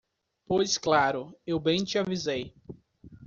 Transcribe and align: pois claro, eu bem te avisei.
pois 0.47 0.79
claro, 0.79 1.31
eu 1.45 1.59
bem 1.59 1.83
te 1.83 1.99
avisei. 1.99 2.55